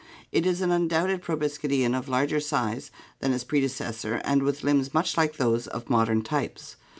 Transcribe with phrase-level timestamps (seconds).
[0.31, 5.15] It is an undoubted proboscidean of larger size than its predecessor and with limbs much
[5.15, 6.75] like those of modern types.